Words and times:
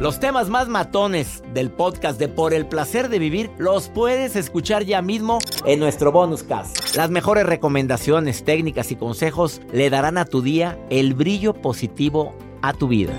Los 0.00 0.18
temas 0.18 0.48
más 0.48 0.66
matones 0.66 1.42
del 1.52 1.70
podcast 1.70 2.18
de 2.18 2.28
Por 2.28 2.54
el 2.54 2.64
placer 2.64 3.10
de 3.10 3.18
vivir 3.18 3.50
los 3.58 3.90
puedes 3.90 4.34
escuchar 4.34 4.84
ya 4.84 5.02
mismo 5.02 5.40
en 5.66 5.78
nuestro 5.78 6.10
bonus 6.10 6.42
cast. 6.42 6.96
Las 6.96 7.10
mejores 7.10 7.44
recomendaciones, 7.44 8.42
técnicas 8.42 8.90
y 8.92 8.96
consejos 8.96 9.60
le 9.74 9.90
darán 9.90 10.16
a 10.16 10.24
tu 10.24 10.40
día 10.40 10.78
el 10.88 11.12
brillo 11.12 11.52
positivo 11.52 12.34
a 12.62 12.72
tu 12.72 12.88
vida. 12.88 13.12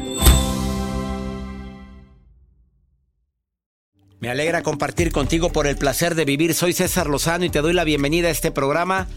Me 4.19 4.31
alegra 4.31 4.63
compartir 4.63 5.11
contigo 5.11 5.51
por 5.51 5.67
el 5.67 5.77
placer 5.77 6.15
de 6.15 6.25
vivir. 6.25 6.55
Soy 6.55 6.73
César 6.73 7.05
Lozano 7.05 7.45
y 7.45 7.51
te 7.51 7.61
doy 7.61 7.73
la 7.73 7.83
bienvenida 7.83 8.29
a 8.29 8.31
este 8.31 8.49
programa 8.49 9.07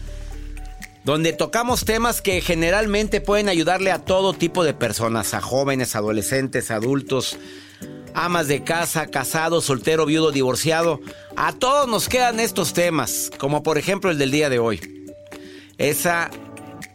donde 1.05 1.33
tocamos 1.33 1.85
temas 1.85 2.21
que 2.21 2.41
generalmente 2.41 3.21
pueden 3.21 3.47
ayudarle 3.47 3.91
a 3.91 3.99
todo 3.99 4.33
tipo 4.33 4.63
de 4.63 4.73
personas, 4.73 5.35
a 5.35 5.39
jóvenes, 5.39 5.95
adolescentes, 5.95 6.71
adultos, 6.71 7.37
amas 8.15 8.47
de 8.47 8.63
casa, 8.63 9.05
casado, 9.05 9.61
soltero, 9.61 10.07
viudo, 10.07 10.31
divorciado. 10.31 10.99
A 11.37 11.53
todos 11.53 11.87
nos 11.87 12.09
quedan 12.09 12.39
estos 12.39 12.73
temas, 12.73 13.29
como 13.37 13.61
por 13.61 13.77
ejemplo 13.77 14.09
el 14.09 14.17
del 14.17 14.31
día 14.31 14.49
de 14.49 14.57
hoy. 14.57 15.05
Esa 15.77 16.31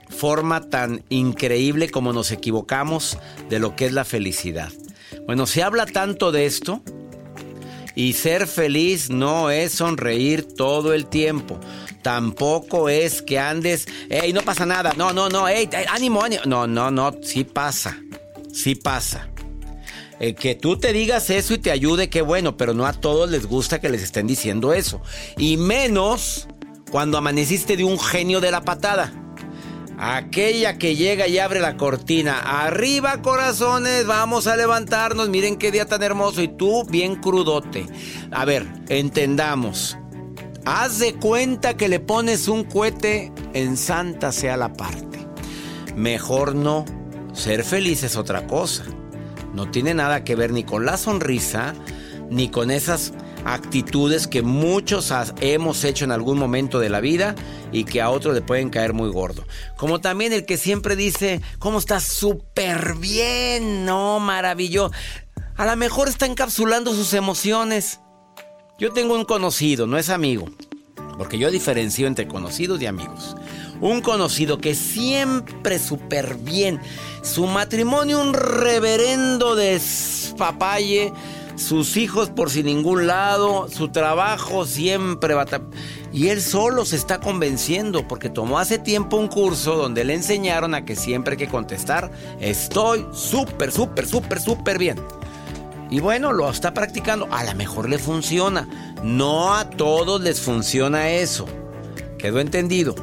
forma 0.08 0.68
tan 0.68 1.04
increíble 1.08 1.88
como 1.88 2.12
nos 2.12 2.32
equivocamos 2.32 3.16
de 3.48 3.60
lo 3.60 3.76
que 3.76 3.86
es 3.86 3.92
la 3.92 4.04
felicidad. 4.04 4.72
Bueno, 5.24 5.46
se 5.46 5.62
habla 5.62 5.86
tanto 5.86 6.32
de 6.32 6.46
esto 6.46 6.82
y 7.94 8.14
ser 8.14 8.48
feliz 8.48 9.08
no 9.08 9.50
es 9.50 9.72
sonreír 9.72 10.42
todo 10.42 10.94
el 10.94 11.06
tiempo. 11.06 11.60
Tampoco 12.02 12.88
es 12.88 13.22
que 13.22 13.38
andes, 13.38 13.86
hey, 14.08 14.32
no 14.32 14.42
pasa 14.42 14.66
nada. 14.66 14.94
No, 14.96 15.12
no, 15.12 15.28
no, 15.28 15.48
hey, 15.48 15.68
ánimo, 15.88 16.22
ánimo. 16.22 16.42
No, 16.46 16.66
no, 16.66 16.90
no, 16.90 17.12
sí 17.22 17.44
pasa. 17.44 17.98
Sí 18.52 18.74
pasa. 18.74 19.28
Eh, 20.18 20.34
que 20.34 20.54
tú 20.54 20.78
te 20.78 20.92
digas 20.92 21.30
eso 21.30 21.54
y 21.54 21.58
te 21.58 21.70
ayude, 21.70 22.10
qué 22.10 22.20
bueno, 22.20 22.56
pero 22.56 22.74
no 22.74 22.86
a 22.86 22.92
todos 22.92 23.30
les 23.30 23.46
gusta 23.46 23.80
que 23.80 23.88
les 23.88 24.02
estén 24.02 24.26
diciendo 24.26 24.74
eso. 24.74 25.00
Y 25.38 25.56
menos 25.56 26.46
cuando 26.90 27.16
amaneciste 27.16 27.76
de 27.76 27.84
un 27.84 27.98
genio 27.98 28.40
de 28.40 28.50
la 28.50 28.60
patada. 28.62 29.12
Aquella 29.98 30.78
que 30.78 30.96
llega 30.96 31.28
y 31.28 31.38
abre 31.38 31.60
la 31.60 31.76
cortina. 31.76 32.38
Arriba, 32.64 33.20
corazones, 33.20 34.06
vamos 34.06 34.46
a 34.46 34.56
levantarnos. 34.56 35.28
Miren 35.28 35.56
qué 35.56 35.70
día 35.70 35.86
tan 35.86 36.02
hermoso. 36.02 36.42
Y 36.42 36.48
tú, 36.48 36.84
bien 36.84 37.16
crudote. 37.16 37.86
A 38.30 38.44
ver, 38.44 38.66
entendamos. 38.88 39.98
Haz 40.64 40.98
de 40.98 41.14
cuenta 41.14 41.76
que 41.76 41.88
le 41.88 42.00
pones 42.00 42.48
un 42.48 42.64
cohete 42.64 43.32
en 43.54 43.76
santa 43.76 44.30
sea 44.30 44.56
la 44.56 44.72
parte. 44.74 45.26
Mejor 45.96 46.54
no. 46.54 46.84
Ser 47.32 47.64
feliz 47.64 48.02
es 48.02 48.16
otra 48.16 48.46
cosa. 48.46 48.84
No 49.54 49.70
tiene 49.70 49.94
nada 49.94 50.22
que 50.22 50.36
ver 50.36 50.52
ni 50.52 50.64
con 50.64 50.84
la 50.84 50.96
sonrisa, 50.96 51.74
ni 52.28 52.50
con 52.50 52.70
esas 52.70 53.12
actitudes 53.44 54.26
que 54.26 54.42
muchos 54.42 55.12
hemos 55.40 55.84
hecho 55.84 56.04
en 56.04 56.12
algún 56.12 56.38
momento 56.38 56.78
de 56.78 56.90
la 56.90 57.00
vida 57.00 57.34
y 57.72 57.84
que 57.84 58.02
a 58.02 58.10
otros 58.10 58.34
le 58.34 58.42
pueden 58.42 58.70
caer 58.70 58.92
muy 58.92 59.10
gordo. 59.10 59.46
Como 59.76 60.00
también 60.00 60.32
el 60.32 60.44
que 60.44 60.56
siempre 60.56 60.94
dice, 60.94 61.40
¿cómo 61.58 61.78
estás? 61.78 62.04
Súper 62.04 62.96
bien, 62.96 63.84
no, 63.84 64.20
maravilloso. 64.20 64.92
A 65.56 65.66
lo 65.66 65.76
mejor 65.76 66.08
está 66.08 66.26
encapsulando 66.26 66.94
sus 66.94 67.14
emociones. 67.14 68.00
Yo 68.80 68.90
tengo 68.90 69.14
un 69.14 69.26
conocido, 69.26 69.86
no 69.86 69.98
es 69.98 70.08
amigo, 70.08 70.46
porque 71.18 71.36
yo 71.36 71.50
diferencio 71.50 72.06
entre 72.06 72.26
conocidos 72.26 72.80
y 72.80 72.86
amigos. 72.86 73.36
Un 73.82 74.00
conocido 74.00 74.56
que 74.56 74.74
siempre 74.74 75.78
súper 75.78 76.36
bien. 76.36 76.80
Su 77.20 77.46
matrimonio 77.46 78.22
un 78.22 78.32
reverendo 78.32 79.54
despapalle. 79.54 81.12
Sus 81.56 81.98
hijos 81.98 82.30
por 82.30 82.48
sin 82.48 82.64
ningún 82.64 83.06
lado. 83.06 83.68
Su 83.68 83.88
trabajo 83.88 84.64
siempre. 84.64 85.34
Y 86.10 86.28
él 86.28 86.40
solo 86.40 86.86
se 86.86 86.96
está 86.96 87.20
convenciendo 87.20 88.08
porque 88.08 88.30
tomó 88.30 88.58
hace 88.58 88.78
tiempo 88.78 89.18
un 89.18 89.28
curso 89.28 89.76
donde 89.76 90.04
le 90.04 90.14
enseñaron 90.14 90.74
a 90.74 90.86
que 90.86 90.96
siempre 90.96 91.32
hay 91.32 91.38
que 91.38 91.48
contestar, 91.48 92.10
estoy 92.40 93.04
súper, 93.12 93.72
súper, 93.72 94.06
súper, 94.06 94.40
súper 94.40 94.78
bien. 94.78 94.98
Y 95.90 96.00
bueno, 96.00 96.32
lo 96.32 96.48
está 96.48 96.72
practicando. 96.72 97.28
A 97.30 97.44
lo 97.44 97.54
mejor 97.54 97.88
le 97.88 97.98
funciona. 97.98 98.68
No 99.02 99.54
a 99.54 99.68
todos 99.68 100.20
les 100.20 100.40
funciona 100.40 101.10
eso. 101.10 101.46
¿Quedó 102.16 102.40
entendido? 102.40 102.94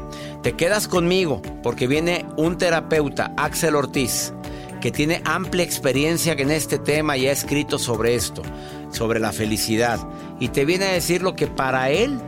Te 0.41 0.53
quedas 0.53 0.87
conmigo 0.87 1.41
porque 1.63 1.87
viene 1.87 2.25
un 2.37 2.57
terapeuta, 2.57 3.33
Axel 3.35 3.75
Ortiz, 3.75 4.31
que 4.79 4.91
tiene 4.91 5.21
amplia 5.25 5.63
experiencia 5.63 6.33
en 6.33 6.51
este 6.51 6.77
tema 6.77 7.17
y 7.17 7.27
ha 7.27 7.31
escrito 7.31 7.79
sobre 7.79 8.15
esto, 8.15 8.43
sobre 8.91 9.19
la 9.19 9.33
felicidad. 9.33 9.99
Y 10.39 10.49
te 10.49 10.63
viene 10.63 10.85
a 10.85 10.93
decir 10.93 11.23
lo 11.23 11.35
que 11.35 11.47
para 11.47 11.89
él 11.89 12.21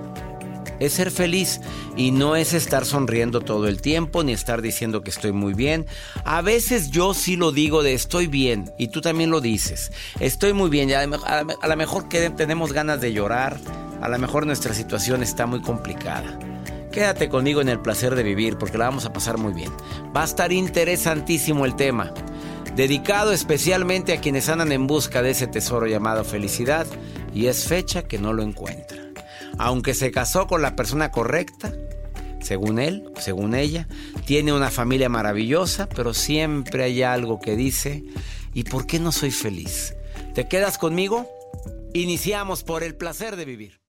es 0.80 0.94
ser 0.94 1.12
feliz 1.12 1.62
y 1.96 2.12
no 2.12 2.36
es 2.36 2.54
estar 2.54 2.86
sonriendo 2.86 3.42
todo 3.42 3.68
el 3.68 3.82
tiempo 3.82 4.24
ni 4.24 4.34
estar 4.34 4.62
diciendo 4.62 5.02
que 5.02 5.10
estoy 5.10 5.32
muy 5.32 5.54
bien. 5.54 5.86
A 6.24 6.42
veces 6.42 6.90
yo 6.92 7.14
sí 7.14 7.36
lo 7.36 7.52
digo 7.52 7.84
de 7.84 7.94
estoy 7.94 8.28
bien 8.28 8.72
y 8.78 8.88
tú 8.90 9.02
también 9.02 9.30
lo 9.30 9.42
dices. 9.42 9.92
Estoy 10.20 10.54
muy 10.54 10.70
bien 10.70 10.90
y 10.90 10.94
a 10.94 11.06
lo 11.06 11.78
mejor 11.78 12.08
que 12.10 12.30
tenemos 12.30 12.74
ganas 12.74 13.02
de 13.02 13.14
llorar, 13.14 13.58
a 14.02 14.10
lo 14.10 14.18
mejor 14.18 14.46
nuestra 14.46 14.74
situación 14.74 15.24
está 15.24 15.46
muy 15.46 15.62
complicada. 15.62 16.40
Quédate 16.92 17.30
conmigo 17.30 17.62
en 17.62 17.70
el 17.70 17.80
placer 17.80 18.16
de 18.16 18.24
vivir 18.24 18.58
porque 18.58 18.78
la 18.78 18.86
vamos 18.86 19.06
a 19.06 19.14
pasar 19.14 19.38
muy 19.38 19.54
bien. 19.54 19.72
Va 20.16 20.22
a 20.22 20.26
estar 20.26 20.52
interesantísimo 20.52 21.66
el 21.66 21.76
tema, 21.76 22.12
dedicado 22.76 23.32
especialmente 23.32 24.14
a 24.14 24.22
quienes 24.22 24.50
andan 24.50 24.72
en 24.72 24.88
busca 24.88 25.22
de 25.22 25.32
ese 25.32 25.48
tesoro 25.48 25.86
llamado 25.86 26.24
felicidad 26.24 26.88
y 27.34 27.46
es 27.46 27.66
fecha 27.66 28.04
que 28.04 28.18
no 28.18 28.34
lo 28.34 28.42
encuentran 28.42 28.99
aunque 29.60 29.94
se 29.94 30.10
casó 30.10 30.48
con 30.48 30.62
la 30.62 30.76
persona 30.76 31.12
correcta, 31.12 31.74
según 32.42 32.80
él, 32.80 33.04
según 33.20 33.54
ella, 33.54 33.88
tiene 34.26 34.54
una 34.54 34.72
familia 34.72 35.10
maravillosa, 35.10 35.90
pero 35.90 36.14
siempre 36.14 36.86
hay 36.86 37.04
algo 37.04 37.42
que 37.42 37.58
dice, 37.58 38.06
¿y 38.54 38.64
por 38.64 38.88
qué 38.88 39.00
no 39.00 39.12
soy 39.12 39.32
feliz? 39.32 39.96
¿Te 40.34 40.48
quedas 40.48 40.78
conmigo? 40.78 41.30
Iniciamos 41.94 42.64
por 42.64 42.84
el 42.84 42.96
placer 42.96 43.36
de 43.36 43.44
vivir. 43.44 43.82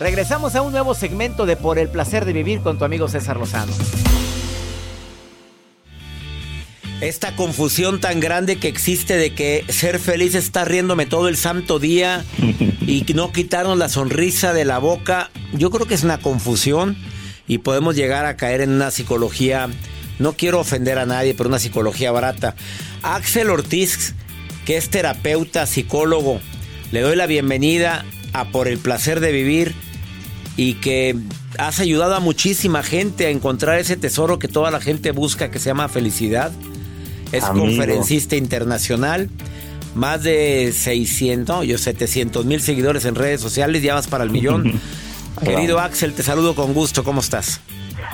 Regresamos 0.00 0.56
a 0.56 0.62
un 0.62 0.72
nuevo 0.72 0.94
segmento 0.94 1.46
de 1.46 1.56
Por 1.56 1.78
el 1.78 1.88
placer 1.88 2.24
de 2.24 2.32
vivir 2.32 2.60
con 2.60 2.78
tu 2.78 2.84
amigo 2.84 3.06
César 3.08 3.36
Lozano. 3.36 3.72
Esta 7.00 7.36
confusión 7.36 8.00
tan 8.00 8.18
grande 8.18 8.56
que 8.56 8.66
existe 8.66 9.16
de 9.16 9.34
que 9.34 9.64
ser 9.68 10.00
feliz 10.00 10.34
está 10.34 10.64
riéndome 10.64 11.06
todo 11.06 11.28
el 11.28 11.36
santo 11.36 11.78
día 11.78 12.24
y 12.80 13.04
no 13.14 13.30
quitarnos 13.30 13.78
la 13.78 13.88
sonrisa 13.88 14.52
de 14.52 14.64
la 14.64 14.78
boca, 14.78 15.30
yo 15.52 15.70
creo 15.70 15.86
que 15.86 15.94
es 15.94 16.02
una 16.02 16.18
confusión 16.18 16.96
y 17.46 17.58
podemos 17.58 17.94
llegar 17.94 18.26
a 18.26 18.36
caer 18.36 18.62
en 18.62 18.70
una 18.70 18.90
psicología, 18.90 19.68
no 20.18 20.32
quiero 20.32 20.60
ofender 20.60 20.98
a 20.98 21.06
nadie, 21.06 21.34
pero 21.34 21.48
una 21.48 21.58
psicología 21.58 22.10
barata. 22.10 22.56
Axel 23.02 23.50
Ortiz, 23.50 24.14
que 24.64 24.76
es 24.76 24.88
terapeuta, 24.88 25.66
psicólogo, 25.66 26.40
le 26.90 27.00
doy 27.00 27.16
la 27.16 27.26
bienvenida 27.26 28.04
a 28.34 28.44
Por 28.46 28.68
el 28.68 28.78
placer 28.78 29.20
de 29.20 29.32
vivir 29.32 29.74
y 30.56 30.74
que 30.74 31.16
has 31.56 31.80
ayudado 31.80 32.14
a 32.14 32.20
muchísima 32.20 32.82
gente 32.82 33.26
a 33.26 33.30
encontrar 33.30 33.78
ese 33.78 33.96
tesoro 33.96 34.38
que 34.38 34.48
toda 34.48 34.70
la 34.70 34.80
gente 34.80 35.12
busca 35.12 35.50
que 35.50 35.58
se 35.58 35.70
llama 35.70 35.88
felicidad. 35.88 36.52
Es 37.32 37.44
Amigo. 37.44 37.66
conferencista 37.66 38.36
internacional, 38.36 39.30
más 39.94 40.22
de 40.22 40.72
600, 40.72 41.66
yo 41.66 41.78
700 41.78 42.44
mil 42.44 42.60
seguidores 42.60 43.04
en 43.04 43.14
redes 43.14 43.40
sociales, 43.40 43.82
ya 43.82 43.94
vas 43.94 44.08
para 44.08 44.24
el 44.24 44.30
millón. 44.30 44.80
Querido 45.44 45.80
Axel, 45.80 46.12
te 46.12 46.22
saludo 46.22 46.54
con 46.54 46.74
gusto, 46.74 47.02
¿cómo 47.02 47.20
estás? 47.20 47.60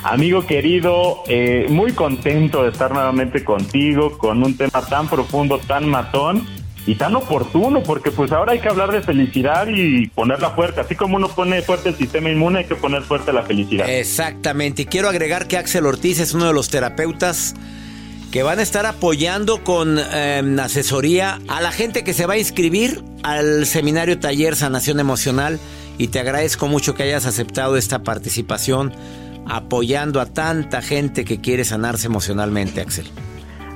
Amigo 0.02 0.46
querido, 0.46 1.22
eh, 1.28 1.66
muy 1.68 1.92
contento 1.92 2.62
de 2.62 2.70
estar 2.70 2.90
nuevamente 2.92 3.44
contigo 3.44 4.16
con 4.16 4.42
un 4.42 4.56
tema 4.56 4.80
tan 4.86 5.08
profundo, 5.08 5.58
tan 5.58 5.88
matón 5.88 6.46
y 6.86 6.94
tan 6.94 7.14
oportuno, 7.14 7.82
porque 7.82 8.10
pues 8.10 8.32
ahora 8.32 8.52
hay 8.52 8.60
que 8.60 8.68
hablar 8.68 8.90
de 8.92 9.02
felicidad 9.02 9.66
y 9.68 10.08
ponerla 10.08 10.50
fuerte. 10.50 10.80
Así 10.80 10.94
como 10.94 11.16
uno 11.16 11.28
pone 11.28 11.62
fuerte 11.62 11.90
el 11.90 11.96
sistema 11.96 12.30
inmune, 12.30 12.60
hay 12.60 12.64
que 12.64 12.74
poner 12.74 13.02
fuerte 13.02 13.32
la 13.32 13.42
felicidad. 13.42 13.88
Exactamente, 13.88 14.82
y 14.82 14.86
quiero 14.86 15.08
agregar 15.08 15.46
que 15.46 15.56
Axel 15.56 15.86
Ortiz 15.86 16.20
es 16.20 16.34
uno 16.34 16.46
de 16.46 16.52
los 16.52 16.68
terapeutas 16.68 17.54
que 18.30 18.42
van 18.42 18.60
a 18.60 18.62
estar 18.62 18.86
apoyando 18.86 19.64
con 19.64 19.98
eh, 19.98 20.56
asesoría 20.62 21.40
a 21.48 21.60
la 21.60 21.72
gente 21.72 22.04
que 22.04 22.14
se 22.14 22.26
va 22.26 22.34
a 22.34 22.38
inscribir 22.38 23.02
al 23.22 23.66
seminario 23.66 24.18
taller 24.18 24.54
Sanación 24.54 25.00
Emocional 25.00 25.58
y 25.98 26.08
te 26.08 26.20
agradezco 26.20 26.68
mucho 26.68 26.94
que 26.94 27.02
hayas 27.02 27.26
aceptado 27.26 27.76
esta 27.76 28.02
participación 28.04 28.92
apoyando 29.46 30.20
a 30.20 30.26
tanta 30.26 30.80
gente 30.80 31.24
que 31.24 31.40
quiere 31.40 31.64
sanarse 31.64 32.06
emocionalmente, 32.06 32.80
Axel. 32.80 33.06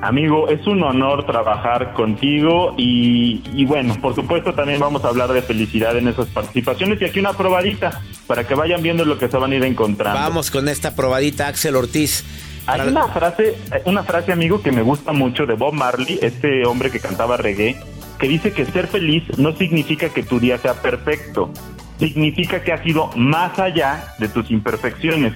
Amigo, 0.05 0.49
es 0.51 0.67
un 0.67 0.83
honor 0.83 1.25
trabajar 1.25 1.95
contigo 1.95 2.75
y, 2.77 3.43
y 3.55 3.65
bueno, 3.65 3.95
por 4.03 4.15
supuesto 4.15 4.53
también 4.53 4.79
vamos 4.79 5.03
a 5.03 5.09
hablar 5.09 5.33
de 5.33 5.41
felicidad 5.41 5.97
en 5.97 6.09
esas 6.09 6.27
participaciones 6.27 7.01
y 7.01 7.07
aquí 7.07 7.21
una 7.21 7.33
probadita 7.33 8.03
para 8.27 8.47
que 8.47 8.55
vayan 8.55 8.83
viendo 8.83 9.07
lo 9.07 9.17
que 9.19 9.29
se 9.29 9.39
van 9.39 9.53
a 9.53 9.55
ir 9.55 9.65
encontrando. 9.65 10.21
Vamos 10.21 10.51
con 10.51 10.69
esta 10.69 10.95
probadita, 10.95 11.49
Axel 11.49 11.75
Ortiz. 11.75 12.23
Hay 12.67 12.81
Para- 12.81 12.91
una 12.91 13.09
frase, 13.09 13.57
una 13.87 14.03
frase, 14.03 14.31
amigo, 14.31 14.61
que 14.61 14.73
me 14.73 14.83
gusta 14.83 15.13
mucho 15.15 15.47
de 15.47 15.55
Bob 15.55 15.73
Marley, 15.73 16.19
este 16.21 16.67
hombre 16.67 16.91
que 16.91 17.01
cantaba 17.01 17.39
reggae, 17.39 17.77
que 18.19 18.29
dice 18.29 18.53
que 18.53 18.67
ser 18.67 18.89
feliz 18.89 19.23
no 19.39 19.57
significa 19.57 20.11
que 20.11 20.23
tu 20.23 20.39
día 20.39 20.59
sea 20.59 20.75
perfecto, 20.83 21.51
significa 21.99 22.63
que 22.63 22.73
has 22.75 22.87
ido 22.87 23.09
más 23.17 23.59
allá 23.59 24.09
de 24.19 24.29
tus 24.29 24.51
imperfecciones. 24.51 25.33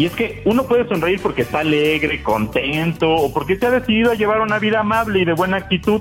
Y 0.00 0.06
es 0.06 0.14
que 0.14 0.40
uno 0.46 0.64
puede 0.64 0.88
sonreír 0.88 1.20
porque 1.22 1.42
está 1.42 1.58
alegre, 1.58 2.22
contento, 2.22 3.06
o 3.06 3.34
porque 3.34 3.58
se 3.58 3.66
ha 3.66 3.70
decidido 3.70 4.10
a 4.10 4.14
llevar 4.14 4.40
una 4.40 4.58
vida 4.58 4.80
amable 4.80 5.18
y 5.18 5.26
de 5.26 5.34
buena 5.34 5.58
actitud. 5.58 6.00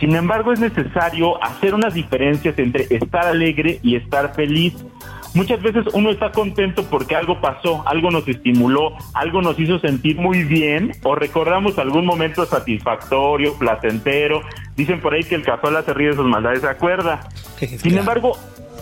Sin 0.00 0.16
embargo, 0.16 0.52
es 0.52 0.58
necesario 0.58 1.40
hacer 1.40 1.72
unas 1.72 1.94
diferencias 1.94 2.58
entre 2.58 2.88
estar 2.90 3.26
alegre 3.26 3.78
y 3.84 3.94
estar 3.94 4.34
feliz. 4.34 4.74
Muchas 5.34 5.62
veces 5.62 5.84
uno 5.92 6.10
está 6.10 6.32
contento 6.32 6.82
porque 6.90 7.14
algo 7.14 7.40
pasó, 7.40 7.86
algo 7.86 8.10
nos 8.10 8.26
estimuló, 8.26 8.96
algo 9.14 9.40
nos 9.40 9.56
hizo 9.60 9.78
sentir 9.78 10.16
muy 10.16 10.42
bien 10.42 10.90
o 11.04 11.14
recordamos 11.14 11.78
algún 11.78 12.06
momento 12.06 12.44
satisfactorio, 12.44 13.54
placentero. 13.56 14.40
Dicen 14.74 15.00
por 15.00 15.14
ahí 15.14 15.22
que 15.22 15.36
el 15.36 15.44
cazuela 15.44 15.82
se 15.82 15.94
ríe 15.94 16.08
de 16.08 16.16
sus 16.16 16.26
maldades, 16.26 16.62
¿se 16.62 16.68
acuerda? 16.68 17.28
Sin 17.56 17.96
embargo, 17.96 18.32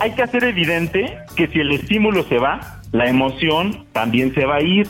hay 0.00 0.12
que 0.12 0.22
hacer 0.22 0.44
evidente 0.44 1.18
que 1.36 1.48
si 1.48 1.60
el 1.60 1.72
estímulo 1.72 2.22
se 2.24 2.38
va, 2.38 2.80
la 2.92 3.08
emoción 3.08 3.86
también 3.92 4.34
se 4.34 4.44
va 4.44 4.56
a 4.56 4.62
ir. 4.62 4.86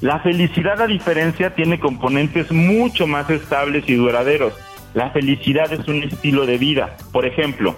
La 0.00 0.20
felicidad, 0.20 0.80
a 0.80 0.86
diferencia, 0.86 1.54
tiene 1.54 1.78
componentes 1.78 2.52
mucho 2.52 3.06
más 3.06 3.28
estables 3.30 3.84
y 3.88 3.94
duraderos. 3.94 4.54
La 4.92 5.10
felicidad 5.10 5.72
es 5.72 5.86
un 5.88 6.02
estilo 6.02 6.46
de 6.46 6.58
vida. 6.58 6.96
Por 7.12 7.26
ejemplo, 7.26 7.76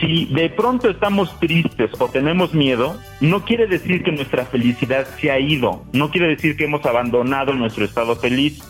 si 0.00 0.26
de 0.26 0.50
pronto 0.50 0.90
estamos 0.90 1.38
tristes 1.38 1.90
o 1.98 2.08
tenemos 2.08 2.54
miedo, 2.54 2.98
no 3.20 3.44
quiere 3.44 3.66
decir 3.66 4.02
que 4.02 4.12
nuestra 4.12 4.44
felicidad 4.44 5.06
se 5.20 5.30
ha 5.30 5.38
ido, 5.38 5.84
no 5.92 6.10
quiere 6.10 6.28
decir 6.28 6.56
que 6.56 6.64
hemos 6.64 6.84
abandonado 6.86 7.52
nuestro 7.54 7.84
estado 7.84 8.16
feliz. 8.16 8.62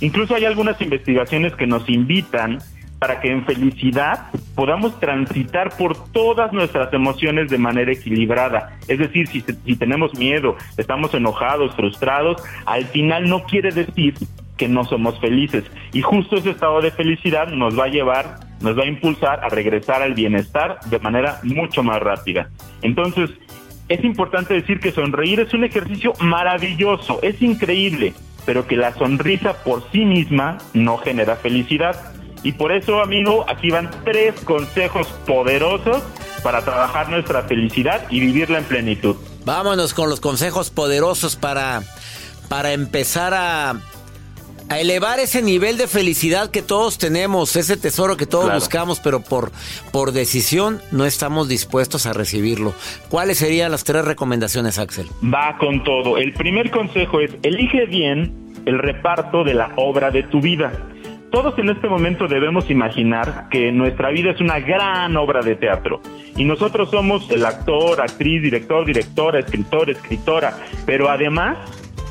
Incluso 0.00 0.34
hay 0.34 0.44
algunas 0.44 0.80
investigaciones 0.80 1.54
que 1.54 1.66
nos 1.66 1.88
invitan 1.88 2.58
para 3.02 3.20
que 3.20 3.32
en 3.32 3.44
felicidad 3.44 4.30
podamos 4.54 5.00
transitar 5.00 5.76
por 5.76 5.96
todas 6.12 6.52
nuestras 6.52 6.94
emociones 6.94 7.50
de 7.50 7.58
manera 7.58 7.90
equilibrada. 7.90 8.78
Es 8.86 9.00
decir, 9.00 9.26
si, 9.26 9.42
tenemos 9.74 10.16
miedo, 10.16 10.56
estamos 10.76 11.12
enojados, 11.12 11.74
frustrados, 11.74 12.40
al 12.64 12.84
final 12.84 13.28
no 13.28 13.42
quiere 13.42 13.72
decir 13.72 14.14
que 14.56 14.68
no 14.68 14.84
somos 14.84 15.18
felices. 15.18 15.64
Y 15.92 16.00
justo 16.00 16.36
ese 16.36 16.50
estado 16.50 16.80
de 16.80 16.92
felicidad 16.92 17.48
nos 17.48 17.76
va 17.76 17.86
a 17.86 17.88
llevar, 17.88 18.38
nos 18.60 18.78
va 18.78 18.84
a 18.84 18.86
impulsar 18.86 19.40
a 19.44 19.48
regresar 19.48 20.00
al 20.00 20.14
bienestar 20.14 20.78
de 20.88 21.00
manera 21.00 21.40
mucho 21.42 21.82
más 21.82 21.98
rápida. 21.98 22.50
Entonces, 22.82 23.30
es 23.88 24.04
importante 24.04 24.54
decir 24.54 24.78
que 24.78 24.92
sonreír 24.92 25.40
es 25.40 25.52
un 25.54 25.64
ejercicio 25.64 26.12
maravilloso, 26.20 27.18
es 27.20 27.42
increíble, 27.42 28.14
pero 28.46 28.68
que 28.68 28.76
la 28.76 28.94
sonrisa 28.94 29.64
por 29.64 29.90
sí 29.90 30.04
misma 30.04 30.58
no 30.72 30.98
genera 30.98 31.34
felicidad. 31.34 32.21
Y 32.42 32.52
por 32.52 32.72
eso, 32.72 33.00
amigo, 33.00 33.44
aquí 33.48 33.70
van 33.70 33.90
tres 34.04 34.34
consejos 34.44 35.06
poderosos 35.26 36.02
para 36.42 36.62
trabajar 36.62 37.08
nuestra 37.08 37.42
felicidad 37.42 38.02
y 38.10 38.20
vivirla 38.20 38.58
en 38.58 38.64
plenitud. 38.64 39.16
Vámonos 39.44 39.94
con 39.94 40.08
los 40.08 40.20
consejos 40.20 40.70
poderosos 40.70 41.36
para, 41.36 41.82
para 42.48 42.72
empezar 42.72 43.32
a, 43.34 43.76
A 44.68 44.78
elevar 44.80 45.20
ese 45.20 45.42
nivel 45.42 45.76
de 45.76 45.86
felicidad 45.86 46.50
que 46.50 46.62
todos 46.62 46.96
tenemos, 46.96 47.56
ese 47.56 47.76
tesoro 47.76 48.16
que 48.16 48.24
todos 48.26 48.44
Claro. 48.46 48.58
buscamos, 48.60 49.00
pero 49.00 49.20
por, 49.20 49.52
por 49.92 50.12
decisión 50.12 50.80
no 50.92 51.04
estamos 51.04 51.46
dispuestos 51.48 52.06
a 52.06 52.12
recibirlo. 52.14 52.72
¿Cuáles 53.10 53.38
serían 53.38 53.70
las 53.70 53.84
tres 53.84 54.04
recomendaciones, 54.04 54.78
Axel? 54.78 55.08
Va 55.22 55.58
con 55.58 55.84
todo. 55.84 56.16
El 56.16 56.32
primer 56.32 56.70
consejo 56.70 57.20
es, 57.20 57.32
elige 57.42 57.84
bien 57.86 58.32
el 58.64 58.78
reparto 58.78 59.44
de 59.44 59.54
la 59.54 59.72
obra 59.76 60.10
de 60.10 60.22
tu 60.22 60.40
vida. 60.40 60.72
Todos 61.32 61.58
en 61.58 61.70
este 61.70 61.88
momento 61.88 62.28
debemos 62.28 62.68
imaginar 62.68 63.48
que 63.50 63.72
nuestra 63.72 64.10
vida 64.10 64.32
es 64.32 64.40
una 64.42 64.60
gran 64.60 65.16
obra 65.16 65.40
de 65.40 65.56
teatro 65.56 66.02
y 66.36 66.44
nosotros 66.44 66.90
somos 66.90 67.30
el 67.30 67.46
actor, 67.46 68.02
actriz, 68.02 68.42
director, 68.42 68.84
directora, 68.84 69.38
escritor, 69.38 69.88
escritora, 69.88 70.52
pero 70.84 71.08
además 71.08 71.56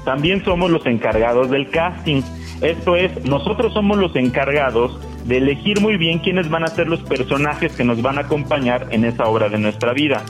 también 0.05 0.43
somos 0.43 0.71
los 0.71 0.87
encargados 0.87 1.51
del 1.51 1.69
casting. 1.69 2.23
Esto 2.61 2.95
es, 2.95 3.23
nosotros 3.23 3.73
somos 3.73 3.99
los 3.99 4.15
encargados 4.15 4.99
de 5.25 5.37
elegir 5.37 5.81
muy 5.81 5.97
bien 5.97 6.17
quiénes 6.17 6.49
van 6.49 6.63
a 6.63 6.67
ser 6.69 6.87
los 6.87 7.01
personajes 7.01 7.73
que 7.73 7.83
nos 7.83 8.01
van 8.01 8.17
a 8.17 8.21
acompañar 8.21 8.87
en 8.89 9.05
esa 9.05 9.25
obra 9.25 9.49
de 9.49 9.59
nuestra 9.59 9.93
vida. 9.93 10.23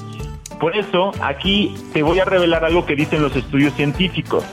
Por 0.60 0.76
eso, 0.76 1.12
aquí 1.22 1.74
te 1.94 2.04
voy 2.04 2.20
a 2.20 2.26
revelar 2.26 2.66
algo 2.66 2.86
que 2.86 2.98
dicen 2.98 3.22
los 3.22 3.38
estudios 3.38 3.74
científicos. 3.74 4.44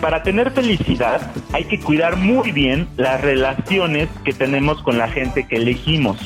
Para 0.00 0.22
tener 0.22 0.50
felicidad 0.52 1.32
hay 1.52 1.64
que 1.64 1.80
cuidar 1.80 2.16
muy 2.16 2.52
bien 2.52 2.88
las 2.96 3.20
relaciones 3.20 4.08
que 4.24 4.32
tenemos 4.32 4.82
con 4.82 4.98
la 4.98 5.08
gente 5.08 5.46
que 5.48 5.56
elegimos. 5.56 6.18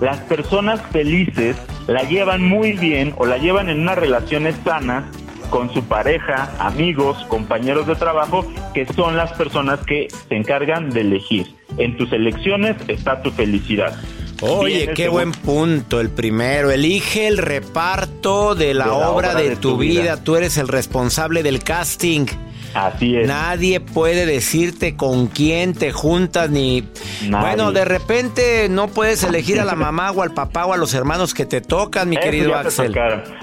Las 0.00 0.18
personas 0.20 0.80
felices 0.92 1.56
la 1.86 2.02
llevan 2.04 2.42
muy 2.44 2.72
bien 2.72 3.14
o 3.18 3.26
la 3.26 3.38
llevan 3.38 3.68
en 3.68 3.80
unas 3.80 3.98
relaciones 3.98 4.54
sanas 4.64 5.04
con 5.50 5.72
su 5.72 5.82
pareja, 5.84 6.52
amigos, 6.58 7.16
compañeros 7.28 7.86
de 7.86 7.96
trabajo, 7.96 8.46
que 8.74 8.86
son 8.86 9.16
las 9.16 9.32
personas 9.32 9.80
que 9.86 10.08
se 10.28 10.36
encargan 10.36 10.90
de 10.90 11.00
elegir. 11.00 11.46
En 11.78 11.96
tus 11.96 12.12
elecciones 12.12 12.76
está 12.86 13.22
tu 13.22 13.30
felicidad. 13.30 13.96
Oye, 14.40 14.92
qué 14.94 15.08
buen 15.08 15.32
punto. 15.32 16.00
El 16.00 16.10
primero, 16.10 16.70
elige 16.70 17.26
el 17.26 17.38
reparto 17.38 18.54
de 18.54 18.74
la, 18.74 18.84
De 18.84 18.90
la 18.90 18.96
obra, 18.96 19.30
obra 19.30 19.34
de, 19.34 19.50
de 19.50 19.56
tu 19.56 19.70
tu 19.72 19.78
vida. 19.78 20.02
vida. 20.02 20.22
Tú 20.22 20.36
eres 20.36 20.58
el 20.58 20.68
responsable 20.68 21.42
del 21.42 21.62
casting. 21.62 22.26
Así 22.74 23.16
es. 23.16 23.26
Nadie 23.26 23.80
puede 23.80 24.26
decirte 24.26 24.94
con 24.96 25.26
quién 25.28 25.74
te 25.74 25.92
juntas 25.92 26.50
ni... 26.50 26.82
Nadie. 27.28 27.46
Bueno, 27.46 27.72
de 27.72 27.84
repente 27.84 28.68
no 28.68 28.88
puedes 28.88 29.22
elegir 29.22 29.60
a 29.60 29.64
la 29.64 29.74
mamá 29.76 30.10
o 30.12 30.22
al 30.22 30.32
papá 30.34 30.66
o 30.66 30.72
a 30.72 30.76
los 30.76 30.94
hermanos 30.94 31.34
que 31.34 31.46
te 31.46 31.60
tocan, 31.60 32.08
mi 32.08 32.16
Eso 32.16 32.24
querido 32.24 32.50
ya 32.50 32.60
Axel. 32.60 32.94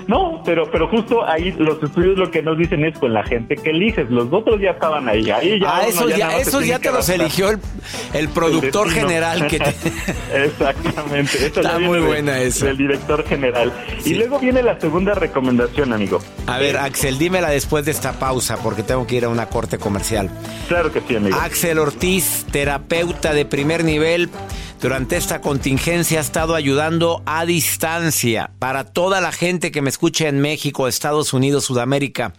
No, 0.08 0.41
pero 0.46 0.70
pero 0.72 0.88
justo 0.88 1.25
ahí 1.25 1.51
los 1.58 1.82
estudios 1.82 2.17
lo 2.17 2.29
que 2.29 2.41
nos 2.44 2.58
dicen 2.58 2.86
es 2.86 2.98
con 3.00 3.13
la 3.13 3.24
gente 3.24 3.55
que 3.55 3.72
eliges. 3.72 4.10
Los 4.10 4.32
otros 4.32 4.62
ya 4.62 4.72
estaban 4.72 5.10
ahí. 5.10 5.29
ahí 5.32 5.60
ya 5.60 5.77
Ah, 5.77 5.82
esos 5.88 6.15
ya, 6.15 6.38
esos 6.38 6.65
ya 6.65 6.79
que 6.79 6.89
te 6.89 6.94
los 6.96 7.10
eligió 7.10 7.50
el, 7.50 7.60
el 8.13 8.29
productor 8.29 8.88
El 8.88 8.94
general 8.94 9.48
que 9.48 9.60
te... 9.60 9.74
Exactamente. 10.46 11.46
Está 11.48 11.62
ya 11.62 11.79
muy 11.79 12.00
de- 12.00 12.05
buena 12.05 12.39
esa. 12.39 12.67
Del 12.67 12.77
director 12.77 13.25
general. 13.27 13.72
Sí. 14.00 14.12
Y 14.12 14.13
luego 14.15 14.39
viene 14.39 14.62
la 14.63 14.79
segunda 14.79 15.13
recomendación, 15.13 15.94
amigo. 15.94 16.20
A 16.48 16.58
ver, 16.60 16.77
Axel, 16.77 17.17
dímela 17.17 17.50
después 17.50 17.86
de 17.86 17.91
esta 17.91 18.13
pausa 18.13 18.58
porque 18.62 18.84
tengo 18.84 19.05
que 19.08 19.14
ir 19.15 19.25
a 19.25 19.29
una 19.29 19.48
corte 19.48 19.77
comercial. 19.77 20.29
Claro 20.67 20.91
que 20.91 21.01
sí, 21.07 21.15
amigo. 21.15 21.38
Axel 21.39 21.79
Ortiz, 21.79 22.45
terapeuta 22.51 23.34
de 23.34 23.45
primer 23.45 23.84
nivel, 23.84 24.29
durante 24.81 25.17
esta 25.17 25.41
contingencia 25.41 26.19
ha 26.19 26.22
estado 26.22 26.53
ayudando 26.53 27.24
a 27.25 27.45
distancia 27.45 28.51
para 28.60 28.84
toda 28.84 29.22
la 29.22 29.31
gente 29.31 29.72
que 29.72 29.81
me 29.81 29.89
escucha 29.89 30.27
en 30.27 30.39
México, 30.39 30.88
Estados 30.88 31.34
Unidos, 31.34 31.65
Sudamérica 31.65 32.34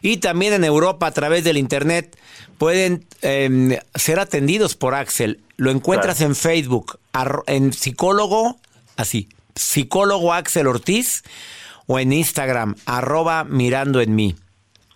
y 0.00 0.18
también 0.18 0.52
en 0.54 0.64
Europa 0.64 1.06
a 1.06 1.10
través 1.12 1.44
del 1.44 1.56
Internet. 1.58 2.16
Pueden 2.58 3.06
eh, 3.22 3.80
ser 3.94 4.20
atendidos 4.20 4.76
por 4.76 4.94
Axel. 4.94 5.40
Lo 5.56 5.70
encuentras 5.70 6.18
Claro. 6.18 6.30
en 6.30 6.36
Facebook, 6.36 6.98
en 7.46 7.72
psicólogo, 7.72 8.58
así, 8.96 9.28
psicólogo 9.54 10.32
Axel 10.32 10.66
Ortiz 10.66 11.22
o 11.86 11.98
en 11.98 12.12
Instagram, 12.12 12.76
arroba 12.86 13.44
mirando 13.44 14.00
en 14.00 14.14
mí. 14.14 14.36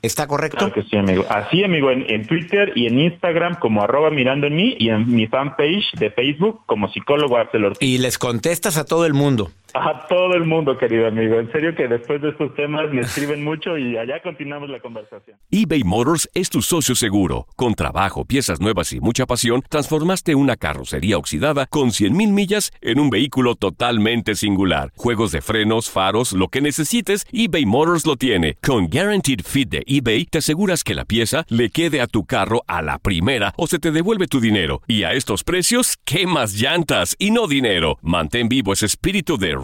¿Está 0.04 0.26
correcto? 0.26 0.58
Claro 0.58 0.74
que 0.74 0.82
sí, 0.82 0.98
amigo. 0.98 1.24
Así, 1.30 1.64
amigo, 1.64 1.90
en, 1.90 2.04
en 2.10 2.26
Twitter 2.26 2.72
y 2.74 2.86
en 2.88 3.00
Instagram 3.00 3.54
como 3.58 3.82
arroba 3.82 4.10
mirando 4.10 4.46
en 4.46 4.54
mí 4.54 4.76
y 4.78 4.90
en 4.90 5.10
mi 5.10 5.26
fanpage 5.26 5.92
de 5.94 6.10
Facebook 6.10 6.60
como 6.66 6.88
psicólogo 6.88 7.36
Ortiz. 7.36 7.78
Y 7.80 7.96
les 7.96 8.18
contestas 8.18 8.76
a 8.76 8.84
todo 8.84 9.06
el 9.06 9.14
mundo. 9.14 9.50
A 9.76 10.06
todo 10.06 10.34
el 10.34 10.44
mundo, 10.44 10.78
querido 10.78 11.08
amigo. 11.08 11.40
En 11.40 11.50
serio 11.50 11.74
que 11.74 11.88
después 11.88 12.22
de 12.22 12.28
estos 12.28 12.54
temas 12.54 12.92
me 12.92 13.00
escriben 13.00 13.42
mucho 13.44 13.76
y 13.76 13.98
allá 13.98 14.22
continuamos 14.22 14.70
la 14.70 14.78
conversación. 14.78 15.36
eBay 15.50 15.82
Motors 15.82 16.30
es 16.32 16.48
tu 16.48 16.62
socio 16.62 16.94
seguro. 16.94 17.48
Con 17.56 17.74
trabajo, 17.74 18.24
piezas 18.24 18.60
nuevas 18.60 18.92
y 18.92 19.00
mucha 19.00 19.26
pasión, 19.26 19.64
transformaste 19.68 20.36
una 20.36 20.54
carrocería 20.54 21.18
oxidada 21.18 21.66
con 21.66 21.88
100.000 21.88 22.12
millas 22.30 22.70
en 22.82 23.00
un 23.00 23.10
vehículo 23.10 23.56
totalmente 23.56 24.36
singular. 24.36 24.92
Juegos 24.94 25.32
de 25.32 25.40
frenos, 25.40 25.90
faros, 25.90 26.34
lo 26.34 26.46
que 26.46 26.60
necesites, 26.60 27.26
eBay 27.32 27.66
Motors 27.66 28.06
lo 28.06 28.14
tiene. 28.14 28.54
Con 28.62 28.86
Guaranteed 28.86 29.40
Fit 29.44 29.70
de 29.70 29.82
eBay, 29.88 30.26
te 30.26 30.38
aseguras 30.38 30.84
que 30.84 30.94
la 30.94 31.04
pieza 31.04 31.46
le 31.48 31.70
quede 31.70 32.00
a 32.00 32.06
tu 32.06 32.26
carro 32.26 32.62
a 32.68 32.80
la 32.80 33.00
primera 33.00 33.52
o 33.56 33.66
se 33.66 33.80
te 33.80 33.90
devuelve 33.90 34.28
tu 34.28 34.38
dinero. 34.38 34.82
Y 34.86 35.02
a 35.02 35.14
estos 35.14 35.42
precios, 35.42 35.98
¿qué 36.04 36.28
más 36.28 36.54
llantas 36.54 37.16
y 37.18 37.32
no 37.32 37.48
dinero? 37.48 37.98
Mantén 38.02 38.48
vivo 38.48 38.72
ese 38.72 38.86
espíritu 38.86 39.36
de 39.36 39.63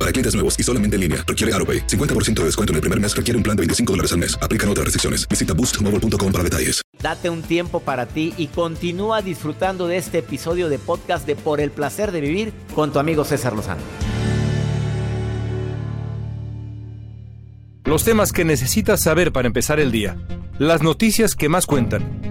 Para 0.01 0.11
clientes 0.11 0.33
nuevos 0.33 0.59
y 0.59 0.63
solamente 0.63 0.95
en 0.95 1.01
línea, 1.01 1.23
requiere 1.27 1.53
AroPay. 1.53 1.85
50% 1.85 2.33
de 2.33 2.45
descuento 2.45 2.73
en 2.73 2.75
el 2.77 2.81
primer 2.81 2.99
mes 2.99 3.15
requiere 3.15 3.37
un 3.37 3.43
plan 3.43 3.55
de 3.55 3.61
25 3.61 3.93
dólares 3.93 4.11
al 4.11 4.17
mes. 4.17 4.35
Aplican 4.41 4.67
otras 4.67 4.85
restricciones. 4.85 5.27
Visita 5.29 5.53
boostmobile.com 5.53 6.31
para 6.31 6.43
detalles. 6.43 6.81
Date 6.99 7.29
un 7.29 7.43
tiempo 7.43 7.81
para 7.81 8.07
ti 8.07 8.33
y 8.35 8.47
continúa 8.47 9.21
disfrutando 9.21 9.87
de 9.87 9.97
este 9.97 10.17
episodio 10.17 10.69
de 10.69 10.79
podcast 10.79 11.27
de 11.27 11.35
Por 11.35 11.61
el 11.61 11.69
placer 11.69 12.11
de 12.11 12.19
vivir 12.19 12.51
con 12.73 12.91
tu 12.91 12.97
amigo 12.97 13.23
César 13.25 13.53
Lozano. 13.53 13.83
Los 17.83 18.03
temas 18.03 18.33
que 18.33 18.43
necesitas 18.43 19.03
saber 19.03 19.31
para 19.31 19.45
empezar 19.45 19.79
el 19.79 19.91
día. 19.91 20.17
Las 20.57 20.81
noticias 20.81 21.35
que 21.35 21.47
más 21.47 21.67
cuentan. 21.67 22.30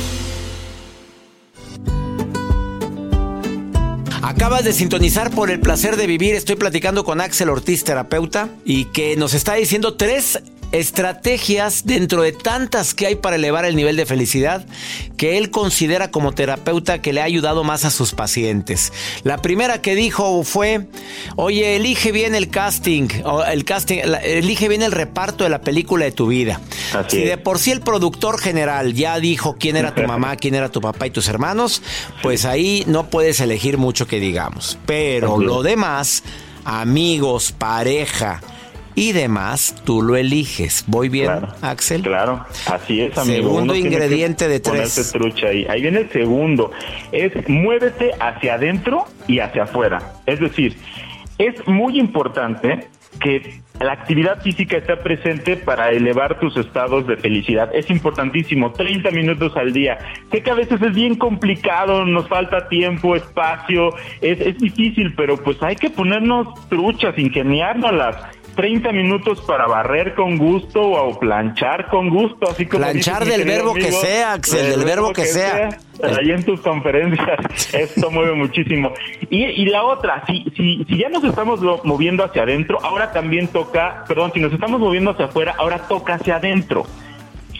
Acabas 4.31 4.63
de 4.63 4.71
sintonizar 4.71 5.29
por 5.29 5.51
el 5.51 5.59
placer 5.59 5.97
de 5.97 6.07
vivir. 6.07 6.35
Estoy 6.35 6.55
platicando 6.55 7.03
con 7.03 7.19
Axel 7.19 7.49
Ortiz, 7.49 7.83
terapeuta, 7.83 8.47
y 8.63 8.85
que 8.85 9.17
nos 9.17 9.33
está 9.33 9.55
diciendo 9.55 9.95
tres 9.95 10.39
estrategias 10.71 11.85
dentro 11.85 12.21
de 12.21 12.31
tantas 12.31 12.93
que 12.93 13.07
hay 13.07 13.15
para 13.15 13.35
elevar 13.35 13.65
el 13.65 13.75
nivel 13.75 13.95
de 13.95 14.05
felicidad 14.05 14.65
que 15.17 15.37
él 15.37 15.51
considera 15.51 16.11
como 16.11 16.31
terapeuta 16.31 17.01
que 17.01 17.13
le 17.13 17.21
ha 17.21 17.25
ayudado 17.25 17.63
más 17.63 17.85
a 17.85 17.91
sus 17.91 18.13
pacientes. 18.13 18.91
La 19.23 19.37
primera 19.37 19.81
que 19.81 19.95
dijo 19.95 20.43
fue, 20.43 20.87
oye, 21.35 21.75
elige 21.75 22.11
bien 22.11 22.35
el 22.35 22.49
casting, 22.49 23.07
o 23.23 23.43
el 23.43 23.65
casting, 23.65 23.99
elige 24.23 24.67
bien 24.67 24.81
el 24.81 24.91
reparto 24.91 25.43
de 25.43 25.49
la 25.49 25.61
película 25.61 26.05
de 26.05 26.11
tu 26.11 26.27
vida. 26.27 26.61
Así 26.93 27.17
si 27.17 27.23
de 27.23 27.37
por 27.37 27.59
sí 27.59 27.71
el 27.71 27.81
productor 27.81 28.39
general 28.39 28.93
ya 28.93 29.19
dijo 29.19 29.57
quién 29.59 29.77
era 29.77 29.93
tu 29.93 30.03
mamá, 30.03 30.35
quién 30.37 30.55
era 30.55 30.69
tu 30.69 30.81
papá 30.81 31.07
y 31.07 31.11
tus 31.11 31.27
hermanos, 31.27 31.81
pues 32.21 32.45
ahí 32.45 32.83
no 32.87 33.09
puedes 33.09 33.39
elegir 33.39 33.77
mucho 33.77 34.07
que 34.07 34.19
digamos. 34.19 34.77
Pero 34.85 35.37
lo 35.37 35.63
demás, 35.63 36.23
amigos, 36.65 37.51
pareja, 37.51 38.41
y 38.95 39.11
demás, 39.13 39.75
tú 39.85 40.01
lo 40.01 40.15
eliges. 40.15 40.83
¿Voy 40.87 41.09
bien, 41.09 41.25
Claro. 41.27 41.47
Axel? 41.61 42.01
Claro, 42.01 42.45
así 42.67 43.01
es, 43.01 43.17
amigo. 43.17 43.49
Segundo 43.49 43.73
Uno 43.73 43.75
ingrediente 43.75 44.47
de 44.47 44.59
tres. 44.59 45.11
trucha 45.11 45.47
ahí. 45.47 45.65
Ahí 45.69 45.81
viene 45.81 46.01
el 46.01 46.09
segundo. 46.11 46.71
Es 47.11 47.31
muévete 47.47 48.11
hacia 48.19 48.55
adentro 48.55 49.05
y 49.27 49.39
hacia 49.39 49.63
afuera. 49.63 49.99
Es 50.25 50.39
decir, 50.39 50.77
es 51.37 51.55
muy 51.67 51.99
importante 51.99 52.87
que 53.19 53.61
la 53.79 53.93
actividad 53.93 54.41
física 54.41 54.77
esté 54.77 54.95
presente 54.97 55.57
para 55.57 55.89
elevar 55.91 56.39
tus 56.39 56.55
estados 56.57 57.07
de 57.07 57.17
felicidad. 57.17 57.69
Es 57.73 57.89
importantísimo, 57.89 58.71
30 58.71 59.09
minutos 59.11 59.53
al 59.57 59.73
día. 59.73 59.97
Sé 60.31 60.41
que 60.43 60.51
a 60.51 60.53
veces 60.55 60.81
es 60.81 60.93
bien 60.93 61.15
complicado, 61.15 62.05
nos 62.05 62.27
falta 62.29 62.67
tiempo, 62.69 63.15
espacio, 63.15 63.89
es, 64.21 64.39
es 64.39 64.57
difícil, 64.59 65.13
pero 65.15 65.35
pues 65.37 65.57
hay 65.61 65.75
que 65.75 65.89
ponernos 65.89 66.47
truchas, 66.69 67.17
ingeniárnoslas. 67.17 68.17
30 68.55 68.91
minutos 68.91 69.41
para 69.41 69.65
barrer 69.67 70.13
con 70.15 70.37
gusto 70.37 70.81
o 70.81 71.17
planchar 71.19 71.87
con 71.89 72.09
gusto, 72.09 72.49
así 72.49 72.65
como 72.65 72.83
Planchar 72.83 73.23
dices, 73.23 73.37
del 73.37 73.47
verbo 73.47 73.73
que 73.73 73.91
sea, 73.91 74.33
Axel, 74.33 74.69
del 74.71 74.85
verbo 74.85 75.13
que 75.13 75.25
sea. 75.25 75.69
Ahí 76.03 76.31
en 76.31 76.43
tus 76.43 76.59
conferencias, 76.61 77.39
esto 77.73 78.09
mueve 78.11 78.33
muchísimo. 78.33 78.91
Y, 79.29 79.43
y 79.43 79.65
la 79.65 79.83
otra, 79.83 80.23
si, 80.27 80.45
si, 80.55 80.83
si 80.85 80.97
ya 80.97 81.09
nos 81.09 81.23
estamos 81.23 81.61
lo- 81.61 81.81
moviendo 81.83 82.23
hacia 82.23 82.43
adentro, 82.43 82.79
ahora 82.83 83.11
también 83.11 83.47
toca, 83.47 84.03
perdón, 84.07 84.31
si 84.33 84.39
nos 84.39 84.51
estamos 84.53 84.79
moviendo 84.79 85.11
hacia 85.11 85.25
afuera, 85.25 85.55
ahora 85.57 85.87
toca 85.87 86.15
hacia 86.15 86.37
adentro. 86.37 86.85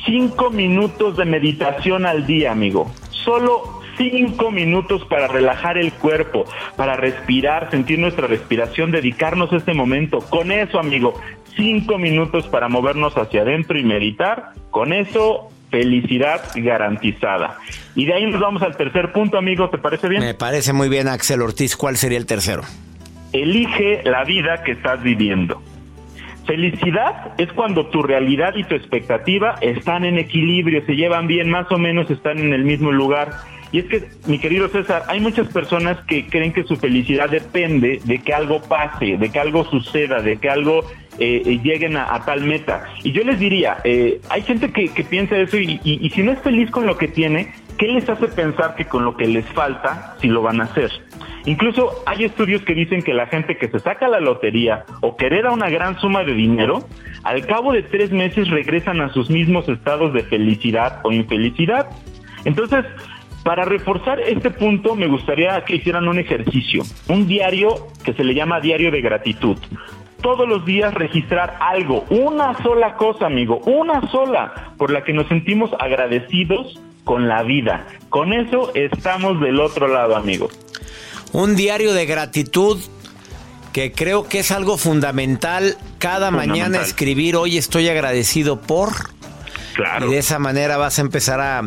Cinco 0.05 0.49
minutos 0.49 1.17
de 1.17 1.25
meditación 1.25 2.05
al 2.05 2.25
día, 2.25 2.51
amigo. 2.51 2.91
Solo 3.11 3.80
cinco 4.09 4.51
minutos 4.51 5.05
para 5.05 5.27
relajar 5.27 5.77
el 5.77 5.93
cuerpo, 5.93 6.45
para 6.75 6.95
respirar, 6.95 7.69
sentir 7.69 7.99
nuestra 7.99 8.27
respiración, 8.27 8.91
dedicarnos 8.91 9.51
a 9.53 9.57
este 9.57 9.73
momento. 9.73 10.19
Con 10.19 10.51
eso, 10.51 10.79
amigo, 10.79 11.13
cinco 11.55 11.97
minutos 11.97 12.47
para 12.47 12.67
movernos 12.67 13.13
hacia 13.15 13.41
adentro 13.41 13.77
y 13.77 13.83
meditar. 13.83 14.53
Con 14.71 14.93
eso, 14.93 15.49
felicidad 15.69 16.41
garantizada. 16.55 17.57
Y 17.95 18.05
de 18.05 18.13
ahí 18.13 18.25
nos 18.25 18.41
vamos 18.41 18.61
al 18.63 18.75
tercer 18.75 19.11
punto, 19.11 19.37
amigo. 19.37 19.69
¿Te 19.69 19.77
parece 19.77 20.07
bien? 20.07 20.23
Me 20.23 20.33
parece 20.33 20.73
muy 20.73 20.89
bien, 20.89 21.07
Axel 21.07 21.41
Ortiz. 21.41 21.75
¿Cuál 21.75 21.97
sería 21.97 22.17
el 22.17 22.25
tercero? 22.25 22.63
Elige 23.33 24.01
la 24.03 24.23
vida 24.23 24.63
que 24.63 24.71
estás 24.71 25.01
viviendo. 25.03 25.61
Felicidad 26.45 27.33
es 27.37 27.51
cuando 27.53 27.87
tu 27.87 28.01
realidad 28.01 28.55
y 28.55 28.63
tu 28.63 28.75
expectativa 28.75 29.55
están 29.61 30.05
en 30.05 30.17
equilibrio, 30.17 30.83
se 30.85 30.95
llevan 30.95 31.27
bien, 31.27 31.49
más 31.49 31.71
o 31.71 31.77
menos 31.77 32.09
están 32.09 32.39
en 32.39 32.53
el 32.53 32.63
mismo 32.63 32.91
lugar. 32.91 33.31
Y 33.71 33.79
es 33.79 33.85
que, 33.85 34.09
mi 34.25 34.37
querido 34.37 34.67
César, 34.67 35.03
hay 35.07 35.19
muchas 35.19 35.47
personas 35.47 35.97
que 36.07 36.27
creen 36.27 36.51
que 36.51 36.63
su 36.63 36.75
felicidad 36.75 37.29
depende 37.29 38.01
de 38.03 38.17
que 38.19 38.33
algo 38.33 38.61
pase, 38.61 39.17
de 39.17 39.29
que 39.29 39.39
algo 39.39 39.63
suceda, 39.65 40.21
de 40.21 40.37
que 40.37 40.49
algo 40.49 40.81
eh, 41.19 41.41
eh, 41.45 41.59
lleguen 41.63 41.95
a, 41.95 42.19
tal 42.25 42.43
meta. 42.43 42.85
Y 43.03 43.11
yo 43.13 43.23
les 43.23 43.39
diría, 43.39 43.77
eh, 43.83 44.19
hay 44.29 44.41
gente 44.41 44.71
que, 44.71 44.89
que 44.89 45.03
piensa 45.03 45.37
eso 45.37 45.57
y 45.57 46.11
si 46.13 46.23
no 46.23 46.31
es 46.33 46.39
feliz 46.39 46.69
con 46.69 46.85
lo 46.85 46.97
que 46.97 47.07
tiene, 47.07 47.53
¿qué 47.77 47.87
les 47.87 48.09
hace 48.09 48.27
pensar 48.27 48.75
que 48.75 48.85
con 48.85 49.05
lo 49.05 49.15
que 49.15 49.27
les 49.27 49.45
falta, 49.45 50.15
si 50.19 50.27
lo 50.27 50.41
van 50.41 50.61
a 50.61 50.65
hacer? 50.65 50.91
Incluso 51.45 51.91
hay 52.05 52.25
estudios 52.25 52.61
que 52.61 52.75
dicen 52.75 53.01
que 53.01 53.13
la 53.13 53.27
gente 53.27 53.57
que 53.57 53.67
se 53.67 53.79
saca 53.79 54.07
la 54.07 54.19
lotería 54.19 54.85
o 55.01 55.15
que 55.15 55.25
hereda 55.25 55.51
una 55.51 55.69
gran 55.69 55.99
suma 55.99 56.23
de 56.23 56.33
dinero, 56.33 56.83
al 57.23 57.45
cabo 57.45 57.73
de 57.73 57.83
tres 57.83 58.11
meses 58.11 58.49
regresan 58.49 59.01
a 59.01 59.11
sus 59.13 59.29
mismos 59.29 59.67
estados 59.67 60.13
de 60.13 60.23
felicidad 60.23 61.01
o 61.03 61.11
infelicidad. 61.11 61.89
Entonces, 62.45 62.85
para 63.43 63.65
reforzar 63.65 64.19
este 64.19 64.51
punto, 64.51 64.95
me 64.95 65.07
gustaría 65.07 65.63
que 65.65 65.75
hicieran 65.75 66.07
un 66.07 66.19
ejercicio, 66.19 66.83
un 67.09 67.27
diario 67.27 67.87
que 68.03 68.13
se 68.13 68.23
le 68.23 68.35
llama 68.35 68.59
diario 68.59 68.91
de 68.91 69.01
gratitud. 69.01 69.57
Todos 70.21 70.47
los 70.47 70.63
días 70.65 70.93
registrar 70.93 71.57
algo, 71.59 72.05
una 72.09 72.53
sola 72.61 72.95
cosa, 72.95 73.25
amigo, 73.25 73.57
una 73.65 74.07
sola, 74.11 74.73
por 74.77 74.91
la 74.91 75.03
que 75.03 75.13
nos 75.13 75.27
sentimos 75.27 75.71
agradecidos 75.79 76.79
con 77.03 77.27
la 77.27 77.41
vida. 77.41 77.87
Con 78.09 78.31
eso 78.31 78.71
estamos 78.75 79.41
del 79.41 79.59
otro 79.59 79.87
lado, 79.87 80.15
amigo. 80.15 80.49
Un 81.33 81.55
diario 81.55 81.93
de 81.93 82.05
gratitud 82.05 82.79
que 83.73 83.91
creo 83.93 84.27
que 84.27 84.39
es 84.39 84.51
algo 84.51 84.77
fundamental. 84.77 85.77
Cada 85.97 86.27
Fundamental. 86.29 86.47
mañana 86.69 86.81
escribir 86.81 87.35
hoy 87.35 87.57
estoy 87.57 87.87
agradecido 87.89 88.59
por. 88.61 88.91
Claro. 89.75 90.07
Y 90.07 90.11
de 90.11 90.17
esa 90.19 90.39
manera 90.39 90.77
vas 90.77 90.97
a 90.99 91.01
empezar 91.01 91.39
a, 91.39 91.61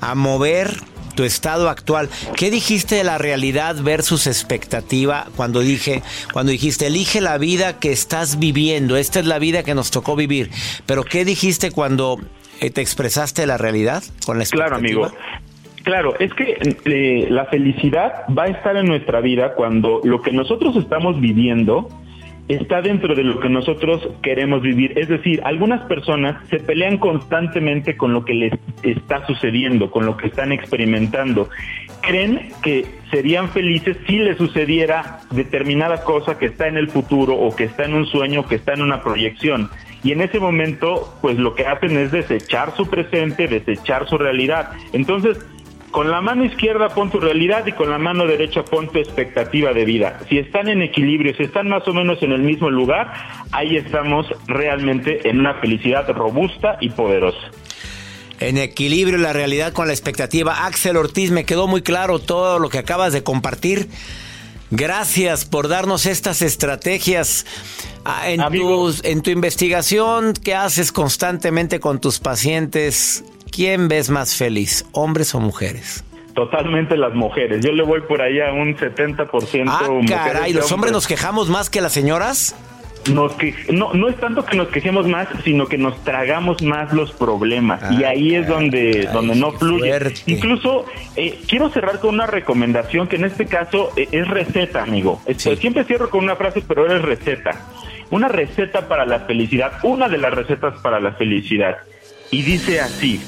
a 0.00 0.14
mover 0.14 0.80
tu 1.14 1.24
estado 1.24 1.68
actual. 1.68 2.08
¿Qué 2.36 2.50
dijiste 2.50 2.94
de 2.94 3.04
la 3.04 3.18
realidad 3.18 3.76
versus 3.76 4.26
expectativa 4.26 5.26
cuando 5.36 5.60
dije, 5.60 6.02
cuando 6.32 6.52
dijiste 6.52 6.86
elige 6.86 7.20
la 7.20 7.36
vida 7.38 7.78
que 7.78 7.92
estás 7.92 8.38
viviendo? 8.38 8.96
Esta 8.96 9.20
es 9.20 9.26
la 9.26 9.38
vida 9.38 9.62
que 9.62 9.74
nos 9.74 9.90
tocó 9.90 10.16
vivir. 10.16 10.50
Pero 10.86 11.04
¿qué 11.04 11.24
dijiste 11.26 11.70
cuando 11.70 12.18
eh, 12.60 12.70
te 12.70 12.80
expresaste 12.80 13.46
la 13.46 13.58
realidad 13.58 14.02
con 14.24 14.38
la 14.38 14.44
Claro, 14.46 14.76
expectativa? 14.76 15.06
amigo. 15.08 15.22
Claro, 15.86 16.18
es 16.18 16.34
que 16.34 16.58
eh, 16.84 17.28
la 17.30 17.44
felicidad 17.44 18.24
va 18.36 18.42
a 18.42 18.48
estar 18.48 18.76
en 18.76 18.86
nuestra 18.86 19.20
vida 19.20 19.54
cuando 19.54 20.00
lo 20.02 20.20
que 20.20 20.32
nosotros 20.32 20.74
estamos 20.74 21.20
viviendo 21.20 21.88
está 22.48 22.82
dentro 22.82 23.14
de 23.14 23.22
lo 23.22 23.38
que 23.38 23.48
nosotros 23.48 24.08
queremos 24.20 24.62
vivir. 24.62 24.98
Es 24.98 25.06
decir, 25.06 25.40
algunas 25.44 25.82
personas 25.86 26.44
se 26.48 26.58
pelean 26.58 26.98
constantemente 26.98 27.96
con 27.96 28.12
lo 28.12 28.24
que 28.24 28.34
les 28.34 28.52
está 28.82 29.24
sucediendo, 29.28 29.92
con 29.92 30.06
lo 30.06 30.16
que 30.16 30.26
están 30.26 30.50
experimentando. 30.50 31.50
Creen 32.00 32.48
que 32.64 32.84
serían 33.12 33.48
felices 33.50 33.96
si 34.08 34.18
les 34.18 34.38
sucediera 34.38 35.20
determinada 35.30 36.02
cosa 36.02 36.36
que 36.36 36.46
está 36.46 36.66
en 36.66 36.78
el 36.78 36.88
futuro 36.88 37.36
o 37.36 37.54
que 37.54 37.62
está 37.62 37.84
en 37.84 37.94
un 37.94 38.06
sueño, 38.06 38.44
que 38.48 38.56
está 38.56 38.72
en 38.72 38.82
una 38.82 39.04
proyección. 39.04 39.70
Y 40.02 40.10
en 40.10 40.20
ese 40.20 40.40
momento, 40.40 41.16
pues 41.22 41.38
lo 41.38 41.54
que 41.54 41.66
hacen 41.66 41.96
es 41.96 42.10
desechar 42.10 42.74
su 42.76 42.90
presente, 42.90 43.46
desechar 43.46 44.08
su 44.08 44.18
realidad. 44.18 44.72
Entonces, 44.92 45.38
con 45.96 46.10
la 46.10 46.20
mano 46.20 46.44
izquierda 46.44 46.90
pon 46.90 47.10
tu 47.10 47.18
realidad 47.20 47.64
y 47.66 47.72
con 47.72 47.88
la 47.88 47.96
mano 47.96 48.26
derecha 48.26 48.62
pon 48.62 48.86
tu 48.92 48.98
expectativa 48.98 49.72
de 49.72 49.86
vida. 49.86 50.20
Si 50.28 50.36
están 50.36 50.68
en 50.68 50.82
equilibrio, 50.82 51.34
si 51.34 51.44
están 51.44 51.70
más 51.70 51.88
o 51.88 51.94
menos 51.94 52.22
en 52.22 52.32
el 52.32 52.42
mismo 52.42 52.68
lugar, 52.68 53.14
ahí 53.50 53.78
estamos 53.78 54.26
realmente 54.46 55.26
en 55.26 55.40
una 55.40 55.54
felicidad 55.54 56.06
robusta 56.10 56.76
y 56.82 56.90
poderosa. 56.90 57.38
En 58.40 58.58
equilibrio 58.58 59.16
la 59.16 59.32
realidad 59.32 59.72
con 59.72 59.86
la 59.86 59.94
expectativa. 59.94 60.66
Axel 60.66 60.98
Ortiz, 60.98 61.30
me 61.30 61.44
quedó 61.46 61.66
muy 61.66 61.80
claro 61.80 62.18
todo 62.18 62.58
lo 62.58 62.68
que 62.68 62.76
acabas 62.76 63.14
de 63.14 63.22
compartir. 63.22 63.88
Gracias 64.70 65.46
por 65.46 65.68
darnos 65.68 66.04
estas 66.04 66.42
estrategias. 66.42 67.46
Ah, 68.04 68.28
En, 68.28 68.42
tus- 68.52 69.02
en 69.02 69.22
tu 69.22 69.30
investigación 69.30 70.34
que 70.34 70.54
haces 70.54 70.92
constantemente 70.92 71.80
con 71.80 72.00
tus 72.02 72.18
pacientes, 72.18 73.24
¿quién 73.50 73.88
ves 73.88 74.10
más 74.10 74.36
feliz, 74.36 74.86
hombres 74.92 75.34
o 75.34 75.40
mujeres? 75.40 76.04
Totalmente 76.34 76.96
las 76.96 77.14
mujeres. 77.14 77.64
Yo 77.64 77.72
le 77.72 77.82
voy 77.82 78.02
por 78.02 78.20
ahí 78.20 78.40
a 78.40 78.52
un 78.52 78.76
70% 78.76 79.64
Ah, 79.68 79.88
mujeres 79.88 80.10
caray, 80.10 80.52
¿los 80.52 80.70
hombres 80.72 80.92
nos 80.92 81.06
quejamos 81.06 81.48
más 81.48 81.70
que 81.70 81.80
las 81.80 81.92
señoras? 81.92 82.54
Nos 83.10 83.32
que, 83.34 83.54
no, 83.72 83.94
no 83.94 84.08
es 84.08 84.16
tanto 84.16 84.44
que 84.44 84.56
nos 84.56 84.66
quejemos 84.68 85.06
más, 85.06 85.28
sino 85.44 85.66
que 85.68 85.78
nos 85.78 86.02
tragamos 86.02 86.60
más 86.62 86.92
los 86.92 87.12
problemas. 87.12 87.80
y 87.92 88.02
Ah, 88.04 88.08
ahí 88.10 88.34
es 88.34 88.48
donde, 88.48 89.08
donde 89.12 89.36
no 89.36 89.52
fluye. 89.52 89.88
fuerte. 89.88 90.14
Incluso 90.26 90.84
eh, 91.14 91.38
quiero 91.48 91.70
cerrar 91.70 92.00
con 92.00 92.14
una 92.16 92.26
recomendación 92.26 93.06
que 93.06 93.14
en 93.16 93.24
este 93.26 93.46
caso 93.46 93.92
eh, 93.96 94.08
es 94.10 94.26
receta, 94.28 94.82
amigo. 94.82 95.22
Sí. 95.36 95.54
Siempre 95.56 95.84
cierro 95.84 96.10
con 96.10 96.24
una 96.24 96.34
frase, 96.36 96.62
pero 96.66 96.84
es 96.94 97.00
receta. 97.00 97.64
Una 98.10 98.28
receta 98.28 98.88
para 98.88 99.06
la 99.06 99.20
felicidad, 99.20 99.72
una 99.84 100.08
de 100.08 100.18
las 100.18 100.34
recetas 100.34 100.74
para 100.82 100.98
la 101.00 101.12
felicidad. 101.12 101.76
Y 102.30 102.42
dice 102.42 102.80
así, 102.80 103.20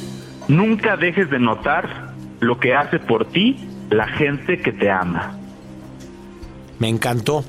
nunca 0.49 0.97
dejes 0.97 1.31
de 1.31 1.39
notar 1.39 2.15
lo 2.41 2.59
que 2.59 2.75
hace 2.75 2.99
por 2.99 3.27
ti 3.31 3.57
la 3.91 4.07
gente 4.07 4.61
que 4.61 4.73
te 4.73 4.91
ama. 4.91 5.39
Me 6.79 6.89
encantó. 6.89 7.45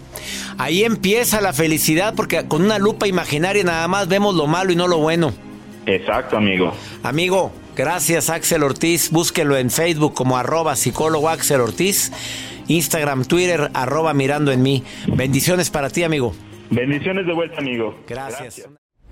Ahí 0.58 0.84
empieza 0.84 1.42
la 1.42 1.54
felicidad 1.54 2.14
porque 2.16 2.48
con 2.48 2.64
una 2.64 2.80
lupa 2.80 3.08
imaginaria 3.08 3.64
nada 3.64 3.88
más 3.88 4.08
vemos 4.08 4.36
lo 4.36 4.48
malo 4.48 4.72
y 4.72 4.76
no 4.76 4.88
lo 4.88 4.98
bueno. 4.98 5.34
Exacto, 5.86 6.38
amigo. 6.38 6.74
Amigo, 7.04 7.52
gracias 7.76 8.30
Axel 8.30 8.64
Ortiz. 8.64 9.12
Búsquelo 9.12 9.58
en 9.58 9.70
Facebook 9.70 10.14
como 10.14 10.38
arroba 10.38 10.76
psicólogo 10.76 11.30
Axel 11.30 11.62
Ortiz. 11.62 12.12
Instagram, 12.68 13.26
Twitter, 13.26 13.72
arroba 13.74 14.14
mirando 14.14 14.52
en 14.52 14.62
mí. 14.62 14.84
Bendiciones 15.08 15.70
para 15.70 15.90
ti, 15.90 16.04
amigo. 16.04 16.34
Bendiciones 16.70 17.26
de 17.26 17.34
vuelta, 17.34 17.58
amigo. 17.60 17.96
Gracias. 18.08 18.68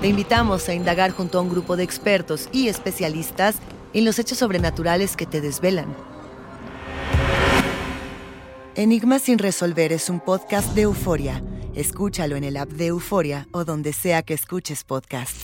Te 0.00 0.08
invitamos 0.08 0.68
a 0.68 0.74
indagar 0.74 1.10
junto 1.10 1.38
a 1.38 1.42
un 1.42 1.48
grupo 1.48 1.76
de 1.76 1.84
expertos 1.84 2.48
y 2.52 2.68
especialistas 2.68 3.56
en 3.92 4.04
los 4.04 4.18
hechos 4.18 4.38
sobrenaturales 4.38 5.16
que 5.16 5.26
te 5.26 5.40
desvelan. 5.40 5.94
Enigma 8.74 9.18
sin 9.18 9.38
resolver 9.38 9.92
es 9.92 10.10
un 10.10 10.20
podcast 10.20 10.74
de 10.74 10.82
euforia. 10.82 11.42
Escúchalo 11.74 12.36
en 12.36 12.44
el 12.44 12.56
app 12.56 12.68
de 12.68 12.86
Euforia 12.86 13.48
o 13.52 13.64
donde 13.64 13.92
sea 13.92 14.22
que 14.22 14.34
escuches 14.34 14.84
podcast. 14.84 15.36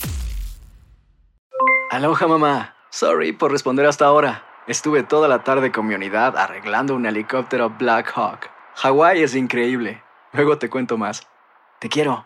Aloha 1.91 2.27
mamá. 2.27 2.75
Sorry 2.89 3.33
por 3.33 3.51
responder 3.51 3.85
hasta 3.85 4.05
ahora. 4.05 4.43
Estuve 4.67 5.03
toda 5.03 5.27
la 5.27 5.43
tarde 5.43 5.71
con 5.71 5.85
mi 5.85 5.93
unidad 5.93 6.37
arreglando 6.37 6.95
un 6.95 7.05
helicóptero 7.05 7.69
Black 7.71 8.11
Hawk. 8.15 8.49
Hawái 8.75 9.21
es 9.21 9.35
increíble. 9.35 10.03
Luego 10.31 10.57
te 10.57 10.69
cuento 10.69 10.97
más. 10.97 11.27
Te 11.79 11.89
quiero. 11.89 12.25